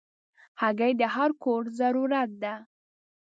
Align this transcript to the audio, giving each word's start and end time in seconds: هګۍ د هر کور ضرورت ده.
هګۍ 0.61 0.93
د 1.01 1.03
هر 1.15 1.29
کور 1.43 1.63
ضرورت 1.79 2.29
ده. 2.43 2.53